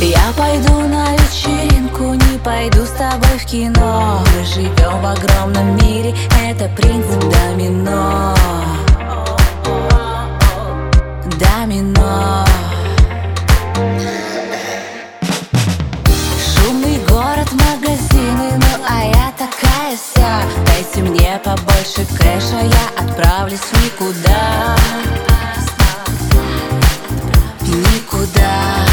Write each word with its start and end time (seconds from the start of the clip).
Я 0.00 0.32
пойду 0.36 0.78
на 0.88 1.12
вечеринку, 1.14 2.14
не 2.14 2.38
пойду 2.38 2.84
с 2.84 2.90
тобой 2.90 3.36
в 3.36 3.44
кино. 3.46 4.22
Мы 4.32 4.44
живем 4.44 5.02
в 5.02 5.06
огромном 5.06 5.74
мире, 5.76 6.14
это 6.40 6.68
принцип 6.68 7.18
домино. 7.18 8.32
Домино. 11.40 12.46
Шумный 16.54 17.00
город, 17.08 17.48
магазины, 17.52 18.52
ну 18.54 18.84
а 18.88 19.04
я 19.04 19.32
такая 19.36 19.96
вся. 19.96 20.42
Дайте 20.64 21.02
мне 21.10 21.40
побольше 21.44 22.06
кэша, 22.16 22.60
я 22.62 23.02
отправлюсь 23.02 23.60
никуда. 23.82 24.76
Никуда 27.62 28.87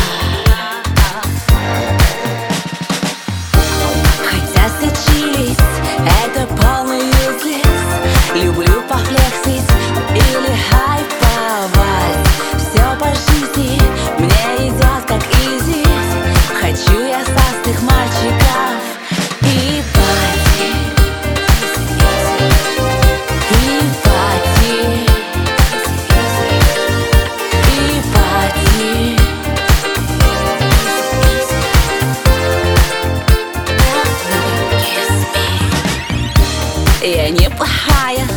Я 37.15 37.29
неплохая, 37.29 38.27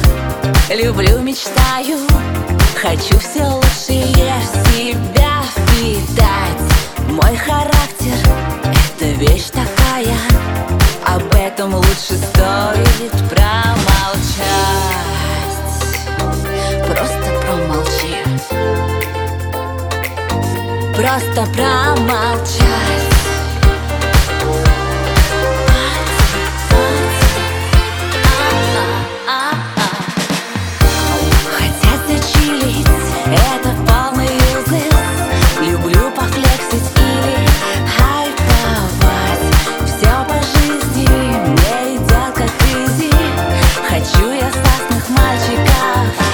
люблю, 0.70 1.18
мечтаю. 1.18 1.98
Хочу 2.80 3.18
все 3.18 3.42
лучшее 3.42 4.40
себя 4.72 5.42
впитать 5.50 6.62
Мой 7.08 7.36
характер— 7.36 8.14
это 8.96 9.04
вещь 9.18 9.46
такая. 9.46 10.16
Об 11.04 11.34
этом 11.34 11.74
лучше 11.74 12.16
стоит 12.18 13.10
промолчать. 13.28 14.38
Просто 16.86 17.40
промолчи. 17.42 18.14
Просто 20.94 21.46
промолчать 21.52 23.17
love. 45.78 46.27